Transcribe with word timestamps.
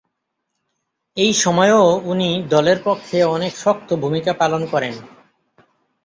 এই 1.17 1.31
সময়ও 1.35 1.83
উনি 2.03 2.29
দলের 2.49 2.79
পক্ষে 2.83 3.17
অনেক 3.35 3.53
শক্ত 3.57 3.89
ভুমিকা 4.01 4.33
পালন 4.33 4.61
করেন। 4.65 4.95